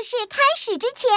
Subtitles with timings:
[0.00, 1.10] 故事开始之前，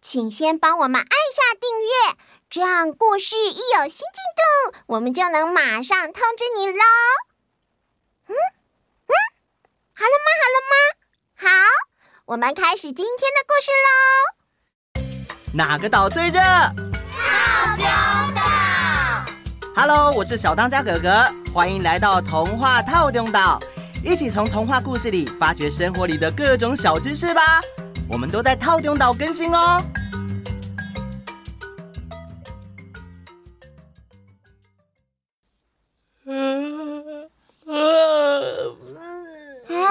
[0.00, 2.16] 请先帮我们按下订阅，
[2.48, 4.22] 这样故事一有新进
[4.70, 6.84] 度，我们就能马上通知你喽。
[8.28, 8.34] 嗯
[9.08, 9.12] 嗯，
[9.96, 10.28] 好了吗？
[10.38, 10.74] 好了吗？
[11.34, 11.48] 好，
[12.26, 15.50] 我们开始今天的故事喽。
[15.52, 16.40] 哪个岛最热？
[16.40, 17.84] 套丁
[18.32, 18.42] 岛。
[19.74, 23.58] Hello，我是小当家哥哥，欢迎来到童话套丁岛。
[24.04, 27.60] 一起从童话故事里发掘生活里的各种小知识吧！
[28.12, 29.80] 我们都在套丁岛更新哦。
[39.68, 39.86] 啊，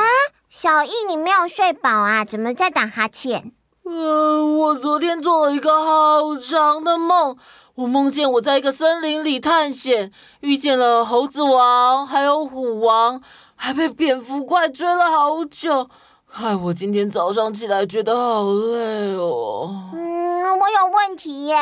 [0.50, 2.26] 小易，你没有睡饱啊？
[2.26, 3.54] 怎么在打哈欠？
[3.84, 7.38] 呃，我昨天做了一个好长的梦，
[7.76, 13.22] 我梦见我在一个森林里探险，遇见了猴子王，还有虎王。
[13.62, 15.90] 还被蝙蝠怪追了好久，
[16.32, 19.90] 害我今天早上起来觉得好累哦。
[19.94, 21.56] 嗯，我有问题耶，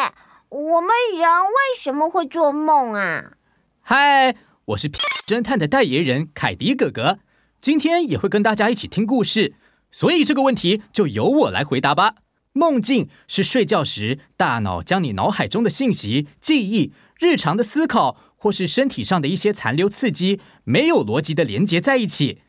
[0.50, 3.32] 我们人为什么会做梦啊？
[3.82, 4.90] 嗨，我是
[5.26, 7.20] 侦探的代言人凯迪哥哥，
[7.62, 9.56] 今天也会跟大家一起听故事，
[9.90, 12.16] 所以这个问题就由我来回答吧。
[12.52, 18.18] 梦境是睡觉时大脑将你脑海中的信息、记忆、日常的思考。
[18.40, 22.44] 或是身体上的一些残留刺激，没有逻辑的连接在一起。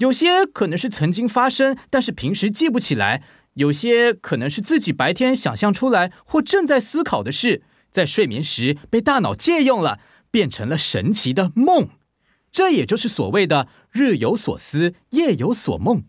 [0.00, 3.20] 有些可能是曾经发生，但是平时记不起来；
[3.52, 9.98] 有些可能是自己白天想象出来或正在思考的事，在睡眠时被大脑借用了，
[10.30, 11.90] 变成了神奇的梦。
[12.50, 16.02] 这也就是所谓的“日有所思，夜有所梦”。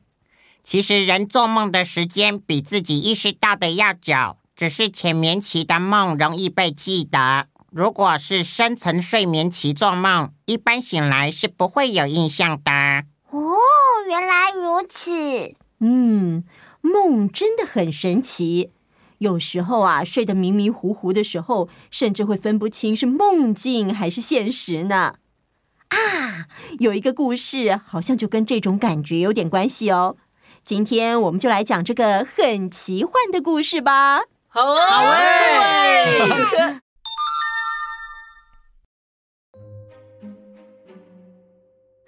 [0.63, 7.47] 其实人做梦的时间比自己意识到的要久，只是浅眠期的梦容易被记得。
[7.69, 12.71] 如果是深层睡眠期做梦，一般醒来是不会有印象的。
[14.11, 15.55] 哦，原来如此。
[15.79, 16.43] 嗯，
[16.81, 18.71] 梦真的很神奇。
[19.19, 25.15] 有时候啊，睡得迷迷糊糊的时候，甚至会分不清是梦境还是现实呢。
[25.89, 26.47] 啊，
[26.79, 30.17] 有一个故事好像就跟这种感觉有点关系哦。
[30.65, 34.21] 今天我们就来讲这个很奇幻的故事吧。
[34.47, 36.81] 好啊，好哎。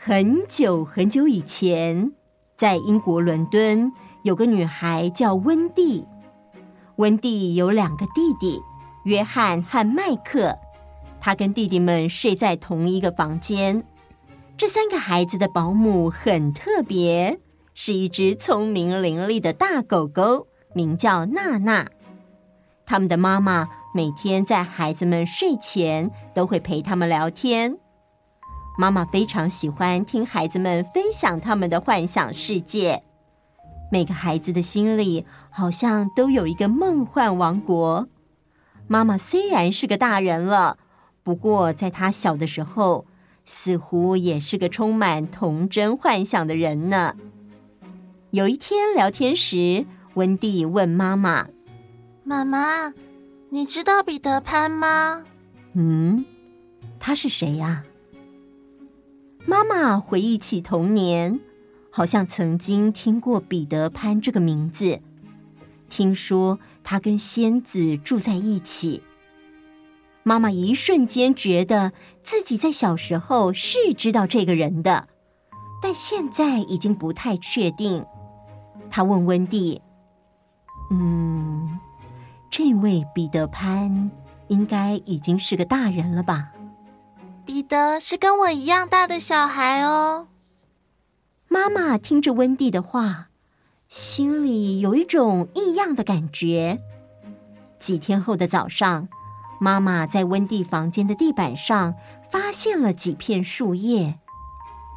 [0.05, 2.11] 很久很久以前，
[2.57, 3.89] 在英国伦敦
[4.23, 6.05] 有个女孩叫温蒂。
[6.97, 8.59] 温蒂有两个弟弟，
[9.05, 10.57] 约翰和麦克。
[11.21, 13.85] 她跟弟弟们睡在同一个房间。
[14.57, 17.39] 这三个孩子的保姆很特别，
[17.73, 21.87] 是一只聪明伶俐的大狗狗，名叫娜娜。
[22.85, 27.77] 他们的妈妈每天在孩子们睡前都会陪他们聊天。
[28.77, 33.03] 妈妈非常喜欢听孩子们分享他们的幻想世界。
[33.91, 38.07] 每个孩子的心里好像都有一个梦幻王国。
[38.87, 40.77] 妈妈虽然是个大人了，
[41.21, 43.05] 不过在她小的时候，
[43.45, 47.15] 似乎也是个充满童真幻想的人呢。
[48.31, 49.85] 有一天聊天时，
[50.15, 51.47] 温蒂问妈妈
[52.25, 52.91] ：“妈妈，
[53.51, 55.23] 你知道彼得潘吗
[55.73, 56.25] ？”“嗯，
[56.99, 57.83] 他是谁呀？”
[59.45, 61.39] 妈妈回忆起童年，
[61.91, 65.01] 好像曾经听过彼得潘这个名字。
[65.89, 69.03] 听说他跟仙子住在一起。
[70.23, 71.91] 妈妈一瞬间觉得
[72.23, 75.09] 自己在小时候是知道这个人的，
[75.81, 78.05] 但现在已经不太确定。
[78.89, 79.81] 她问温蒂
[80.89, 81.77] ：“嗯，
[82.49, 84.09] 这位彼得潘
[84.47, 86.49] 应该已经是个大人了吧？”
[87.45, 90.27] 彼得是跟我一样大的小孩哦。
[91.47, 93.27] 妈妈听着温蒂的话，
[93.89, 96.81] 心里有一种异样的感觉。
[97.77, 99.09] 几天后的早上，
[99.59, 101.95] 妈妈在温蒂房间的地板上
[102.31, 104.19] 发现了几片树叶。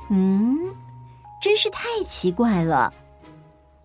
[0.08, 0.74] 嗯，
[1.42, 2.94] 真是太奇怪了。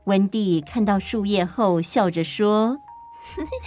[0.05, 2.77] 温蒂看到树叶后，笑着说：“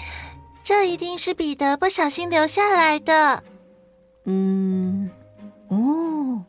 [0.63, 3.43] 这一定是彼得不小心留下来的。”
[4.25, 5.11] 嗯，
[5.69, 6.43] 哦，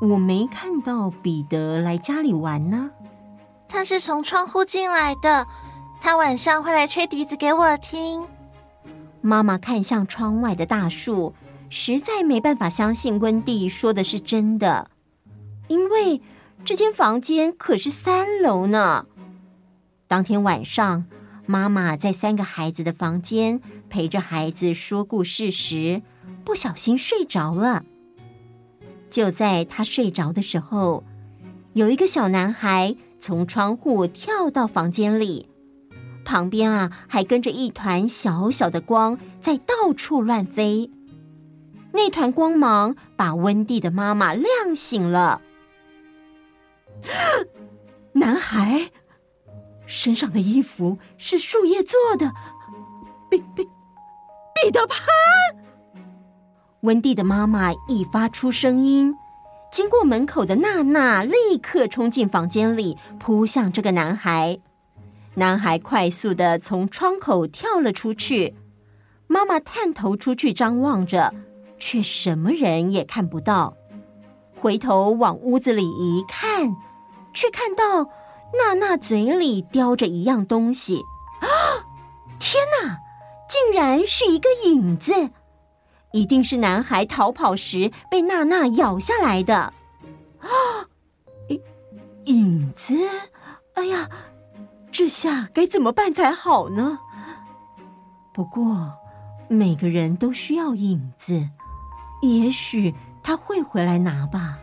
[0.00, 2.90] 我没看到彼得来家里玩呢。
[3.68, 5.46] 他是从窗户进来的，
[6.00, 8.26] 他晚上会来吹笛子给我听。
[9.20, 11.34] 妈妈看向窗外的大树，
[11.70, 14.90] 实在没办法相信温蒂说的是真的，
[15.68, 16.20] 因为
[16.64, 19.06] 这间房间可是三楼呢。
[20.06, 21.06] 当天晚上，
[21.46, 26.02] 妈妈在三个孩子的房间陪着孩子说故事时，
[26.44, 27.84] 不小心睡着了。
[29.10, 31.04] 就在他睡着的时候，
[31.72, 35.48] 有一个小男孩从窗户跳到房间里，
[36.24, 40.90] 旁边啊还跟着一团小小的光在到处乱飞。
[41.92, 45.40] 那团光芒把温蒂的妈妈亮醒了。
[48.14, 48.90] 男孩
[49.86, 52.32] 身上的衣服是树叶做的，
[53.30, 53.64] 彼彼
[54.54, 54.98] 彼得潘。
[56.84, 59.16] 温蒂的妈妈一发出声音，
[59.72, 64.58] 经过门口的娜娜立刻冲进房间里，扑向这个男孩。
[65.36, 68.54] 男孩快速地从窗口跳了出去。
[69.26, 71.32] 妈妈探头出去张望着，
[71.78, 73.74] 却什么人也看不到。
[74.54, 76.76] 回头往屋子里一看，
[77.32, 78.10] 却看到
[78.58, 81.02] 娜娜嘴里叼着一样东西。
[81.40, 81.48] 啊！
[82.38, 82.98] 天哪，
[83.48, 85.30] 竟然是一个影子！
[86.14, 89.56] 一定是男孩逃跑时被娜娜咬下来的。
[90.38, 90.48] 啊！
[91.48, 91.60] 影
[92.26, 92.94] 影子！
[93.74, 94.08] 哎呀，
[94.92, 97.00] 这下该怎么办才好呢？
[98.32, 98.92] 不过
[99.48, 101.48] 每个人都需要影子，
[102.22, 104.60] 也许他会回来拿吧。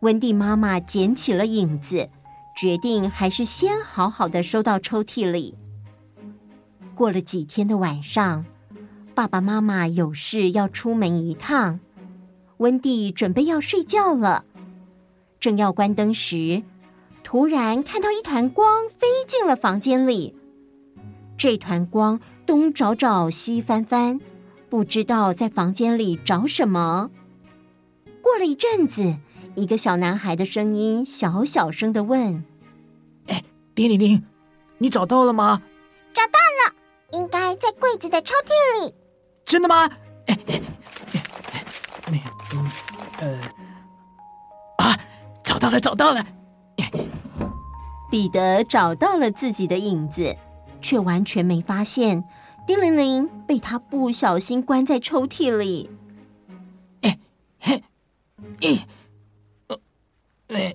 [0.00, 2.10] 温蒂妈妈捡起了影子，
[2.56, 5.56] 决定还是先好好的收到抽屉里。
[6.96, 8.44] 过了几天的晚上，
[9.20, 11.78] 爸爸妈妈有事要出门一趟，
[12.56, 14.46] 温蒂准备要睡觉了。
[15.38, 16.62] 正要关灯时，
[17.22, 20.34] 突然看到一团光飞进了房间里。
[21.36, 24.18] 这团光东找找，西翻翻，
[24.70, 27.10] 不知道在房间里找什么。
[28.22, 29.16] 过了一阵子。
[29.54, 32.42] 一个小男孩的声音小小声的问
[33.28, 33.44] ：“哎，
[33.74, 34.24] 叮铃铃，
[34.78, 35.60] 你找到了吗
[36.14, 38.94] ？”“找到了，应该在柜子的抽屉里。
[39.44, 39.88] ”“真的吗
[40.26, 40.60] ？”“哎哎
[41.12, 41.64] 哎，
[42.06, 42.18] 那
[42.54, 42.70] 嗯
[43.20, 43.38] 呃
[44.78, 44.98] 啊，
[45.42, 46.24] 找到了，找到了！”
[48.10, 50.36] 彼得找到了自己的影子，
[50.80, 52.24] 却完全没发现
[52.66, 55.90] 叮铃铃被他不小心关在抽屉里。
[57.02, 57.18] “哎
[57.60, 57.82] 嘿，
[58.60, 58.80] 咦。”
[60.48, 60.74] 哎，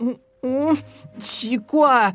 [0.00, 0.76] 嗯嗯，
[1.18, 2.14] 奇怪，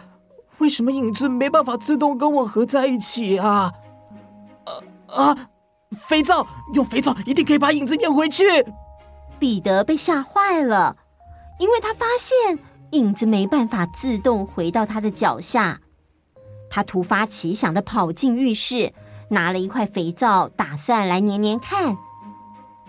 [0.58, 3.72] 为什么影子没办法自动跟我合在一起啊？
[5.14, 5.38] 啊啊！
[6.08, 8.46] 肥皂，用肥皂一定可以把影子粘回去。
[9.40, 10.96] 彼得被吓坏了，
[11.60, 12.58] 因为他发现
[12.92, 15.80] 影子没办法自动回到他的脚下。
[16.70, 18.94] 他突发奇想的跑进浴室，
[19.30, 21.96] 拿了一块肥皂，打算来粘粘看。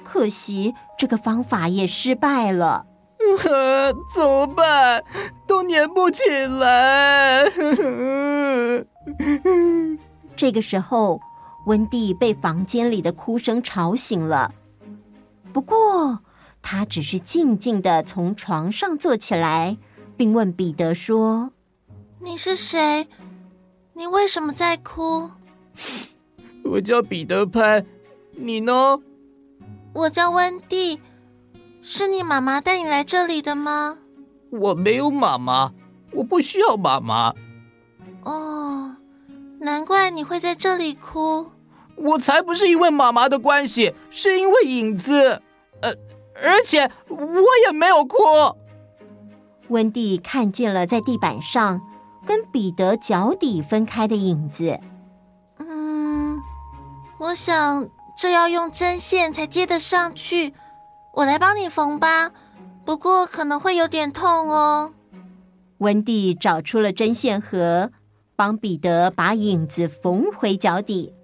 [0.03, 2.87] 可惜这个方法也失败了，
[3.45, 5.03] 呃， 怎么办？
[5.47, 7.45] 都粘不起来。
[10.37, 11.21] 这个时候，
[11.67, 14.55] 温蒂被房间里的哭声吵醒了。
[15.53, 16.19] 不过，
[16.61, 19.77] 她只是静静的从床上坐起来，
[20.17, 21.53] 并问彼得说
[22.21, 23.07] ：“你是谁？
[23.93, 25.31] 你为什么在哭？”
[26.65, 27.85] 我叫彼得潘，
[28.33, 28.99] 你呢？
[29.93, 30.99] 我叫温蒂，
[31.81, 33.99] 是你妈妈带你来这里的吗？
[34.51, 35.73] 我没有妈妈，
[36.13, 37.35] 我不需要妈妈。
[38.23, 38.74] 哦，
[39.65, 41.51] 难怪你会在这里哭。
[41.97, 45.43] 我才不是因为妈妈的关系，是因为影子。
[45.81, 45.91] 呃，
[46.43, 48.19] 而且我也没有哭。
[49.69, 51.81] 温蒂看见了在地板上
[52.27, 54.79] 跟彼得脚底分开的影子。
[55.59, 56.41] 嗯，
[57.19, 57.89] 我想。
[58.17, 60.55] 这要用针线才接得上去，
[61.15, 62.31] 我来帮你缝吧。
[62.85, 64.93] 不过可能会有点痛哦。
[65.79, 67.91] 温蒂找出了针线盒，
[68.37, 71.15] 帮彼得把影子缝回脚底。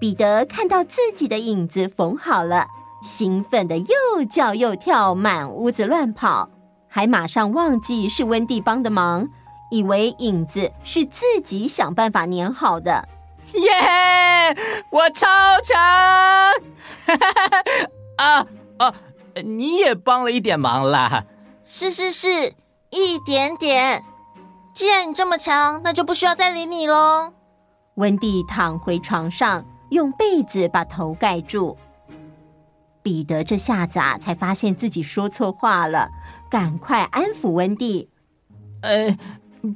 [0.00, 2.66] 彼得看到自己的影子缝好了，
[3.02, 6.50] 兴奋的又叫又跳，满屋子乱跑，
[6.88, 9.28] 还马上忘记是温蒂帮的忙，
[9.70, 13.08] 以为影子是自己想办法粘好的。
[13.54, 14.58] 耶！Yeah!
[14.90, 15.26] 我超
[15.64, 15.78] 强！
[18.18, 18.46] 啊
[18.78, 18.94] 啊！
[19.44, 21.24] 你也帮了一点忙啦。
[21.64, 22.52] 是是是，
[22.90, 24.04] 一点点。
[24.78, 27.32] 既然你这么强，那就不需要再理你喽。
[27.96, 31.76] 温蒂躺回床上，用被子把头盖住。
[33.02, 36.08] 彼得这下子啊，才发现自己说错话了，
[36.48, 38.08] 赶快安抚温蒂。
[38.82, 39.18] 呃，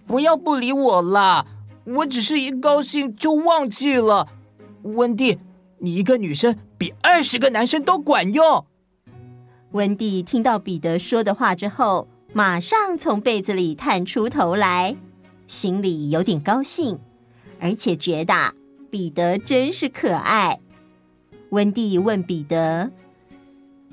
[0.06, 1.46] 不要不理我啦。
[1.84, 4.28] 我只是一高兴就忘记了，
[4.82, 5.40] 温蒂，
[5.78, 8.64] 你一个女生比二十个男生都管用。
[9.72, 14.96] 温蒂听到彼得说的话之后，马上从被子里探出头来，
[15.46, 16.98] 心里有点高兴，
[17.60, 18.34] 而且觉得
[18.90, 20.58] 彼得真是可爱。
[21.50, 22.90] 温蒂问彼得：“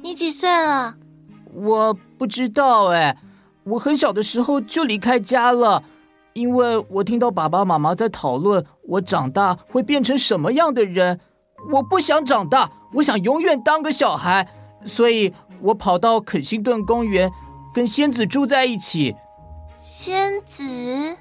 [0.02, 0.96] 你几岁了
[1.54, 3.18] ？”“我不知道哎，
[3.66, 5.84] 我很小的时候就离开家了。”
[6.34, 11.20] 因为我听到爸爸妈妈在讨论我长大会变成什么样的人。
[11.74, 14.48] 我不想长大，我想永远当个小孩，
[14.86, 17.30] 所以我跑到肯辛顿公园，
[17.80, 19.16] 跟仙子住在一起。
[19.82, 21.16] 仙子？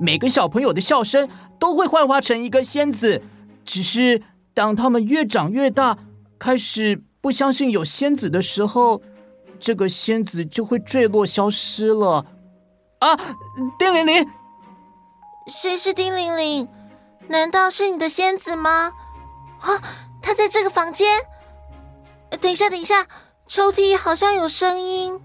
[0.00, 3.22] 每个小朋友的笑声都会幻化成一个仙子，
[3.64, 4.20] 只是
[4.52, 5.96] 当他们越长越大，
[6.36, 9.00] 开始不相信有仙子的时候，
[9.60, 12.26] 这个仙子就会坠落消失了。
[12.98, 13.16] 啊，
[13.78, 14.26] 丁玲玲！
[15.46, 16.68] 谁是丁玲玲？
[17.28, 18.90] 难道是你的仙子吗？
[19.60, 19.80] 啊，
[20.20, 21.06] 他在这个房间。
[22.40, 23.06] 等一下，等一下，
[23.46, 25.20] 抽屉好像有声音。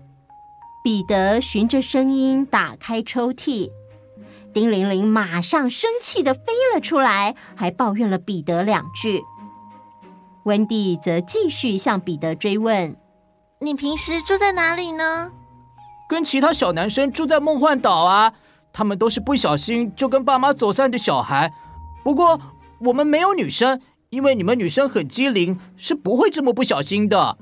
[0.83, 3.71] 彼得循着声音打开抽屉，
[4.53, 9.21] 丁玲玲马上生气的飞了出来，还抱怨了彼得两句。
[10.43, 12.97] 温蒂则继续向彼得追问
[13.61, 15.31] ：“你平时住在哪里呢
[16.09, 18.33] ？”“跟其他小男生住在梦幻岛啊，
[18.73, 21.53] 他们都是不小心就跟爸妈走散的小孩。
[22.03, 22.39] 不过
[22.81, 23.81] 我们没有女生。”
[24.13, 27.35] 因为你们女生很机灵，是不会这么不小心的。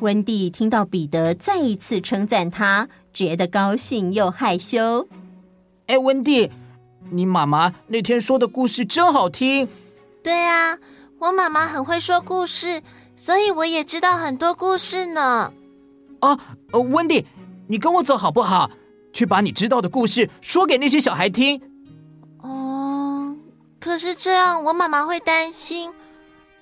[0.00, 5.06] 温蒂听到彼得再一次称赞他，觉得高兴又害羞。
[5.86, 6.50] 哎，温蒂，
[7.10, 9.68] 你妈妈那天说的故事真好听。
[10.22, 10.78] 对啊，
[11.18, 12.82] 我妈妈很会说故事，
[13.14, 15.52] 所以我也知道很多故事呢。
[16.20, 16.38] 啊，
[16.72, 17.26] 呃，温蒂，
[17.68, 18.70] 你跟我走好不好？
[19.12, 21.60] 去把你知道的故事说给那些小孩听。
[22.42, 23.36] 哦
[23.80, 25.92] 可是这样，我妈妈会担心，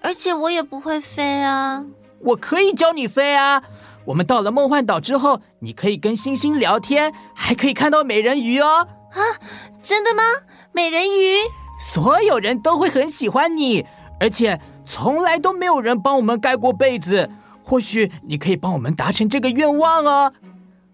[0.00, 1.84] 而且我也不会飞啊。
[2.20, 3.62] 我可以教你飞啊！
[4.04, 8.88] 我们到了梦幻岛之后，你可以跟星星聊天，还可以看到美人鱼哦。
[9.10, 9.20] 啊，
[9.82, 10.22] 真的吗？
[10.72, 11.34] 美人鱼？
[11.80, 13.84] 所有人都会很喜欢你，
[14.18, 17.30] 而且从来都没有人帮我们盖过被子。
[17.62, 20.32] 或许你可以帮我们达成这个愿望哦。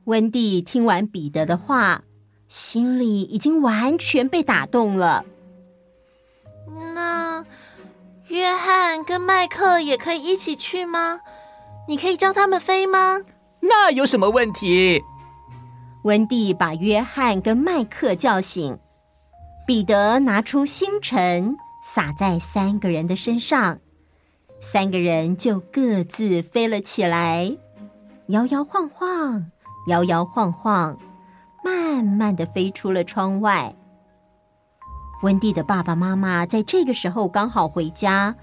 [0.04, 2.02] 温蒂听完彼得的话，
[2.48, 5.24] 心里已经完全被打动了。
[6.94, 7.23] 那
[9.04, 11.20] 跟麦克也可以一起去吗？
[11.86, 13.20] 你可以教他们飞吗？
[13.60, 15.02] 那有什么问题？
[16.02, 18.78] 温蒂把约翰跟麦克叫醒，
[19.66, 23.78] 彼得拿出星辰撒在三个人的身上，
[24.60, 27.56] 三个人就各自飞了起来，
[28.28, 29.50] 摇摇晃晃，
[29.88, 30.98] 摇摇晃晃，
[31.64, 33.74] 慢慢的飞出了窗外。
[35.22, 38.34] 温蒂的爸爸妈妈在这个时候刚好回家，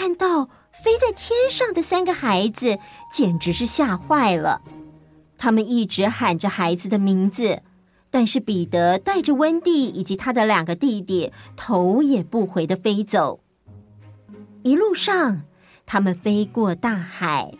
[0.00, 2.78] 看到飞在天上的三个孩子，
[3.12, 4.62] 简直是吓坏了。
[5.36, 7.60] 他们一直喊着孩子的名字，
[8.10, 13.40] 但是彼得带着温蒂以及他的两个弟弟，头也不回的飞走。
[14.62, 15.42] 一路上，
[15.84, 17.52] 他们飞过大海，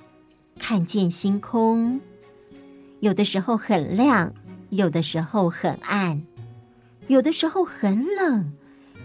[0.58, 2.00] 看见星空，
[3.00, 4.32] 有的时候很亮，
[4.70, 6.22] 有的时候很暗。
[7.06, 8.54] 有的时候很冷，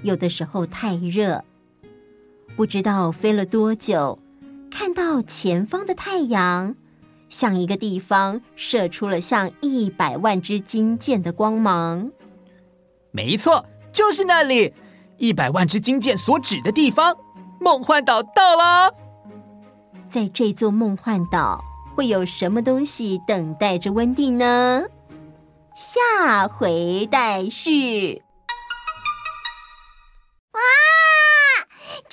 [0.04, 1.44] 有的时候太热。
[2.56, 4.18] 不知道飞了多久，
[4.72, 6.76] 看到前方的太阳，
[7.28, 12.10] 向一个地方射出了像一百万支金箭的光芒。
[13.12, 14.74] 没错，就是那里，
[15.18, 17.16] 一百万支金箭所指的地方，
[17.60, 18.94] 梦幻岛到了。
[20.10, 21.62] 在这座梦幻岛，
[21.94, 24.84] 会有什么东西等待着温蒂呢？
[25.76, 28.22] 下回待续。
[30.54, 30.62] 哇，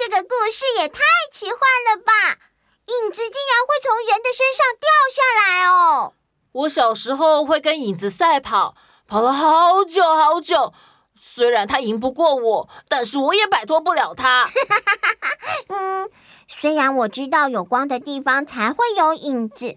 [0.04, 0.98] 这个故事也太
[1.30, 2.12] 奇幻了吧！
[2.86, 6.14] 影子竟然会从人的身上掉下来哦！
[6.50, 8.74] 我小时候会跟影子赛跑，
[9.06, 10.72] 跑了好久好久。
[11.14, 14.50] 虽然他赢不过我，但是我也摆脱不了他。
[15.70, 16.10] 嗯，
[16.48, 19.76] 虽然我知道有光的地方才会有影子。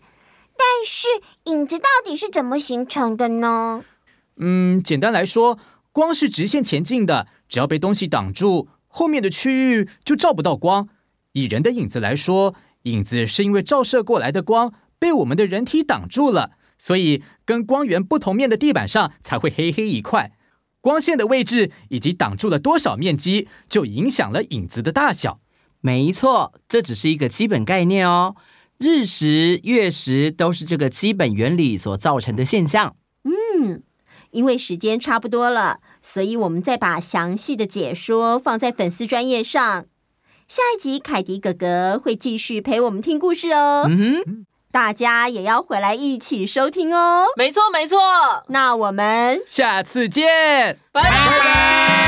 [0.58, 1.08] 但是
[1.44, 3.84] 影子到底是怎么形成的呢？
[4.38, 5.60] 嗯，简单来说，
[5.92, 10.88] 光是直线前进的，只要被东西挡住，后面的区域就照不到光。
[11.34, 20.32] 以人的影子来说，影子是因为照射过来的光被我们的人体挡住了，所以跟光源不同面的地板上才会黑黑一块。
[20.80, 25.42] 光线的位置以及挡住了多少面积，就影响了影子的大小。
[25.82, 28.38] 没错，这只是一个基本概念哦。
[28.78, 32.96] 日食、月食都是这个基本原理所造成的现象。
[33.26, 33.84] 嗯，
[34.32, 39.86] 因为时间差不多了，所以我们再把详细的解说放在粉丝专业上。
[40.48, 43.88] 下一集凯迪哥哥会继续陪我们听故事哦。
[43.90, 47.26] 嗯哼，大家也要回来一起收听哦。
[47.36, 47.98] 没错，没错。
[48.50, 51.10] 那我们下次见，拜拜。
[51.10, 52.05] 拜拜。